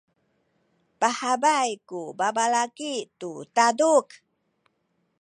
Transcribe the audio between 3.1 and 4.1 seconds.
tu taduk.